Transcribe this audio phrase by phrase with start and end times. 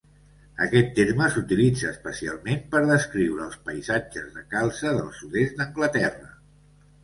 [0.65, 6.37] Aquest terme s"utilitza especialment per descriure els paisatges de calze del sud-est d"Anglaterra.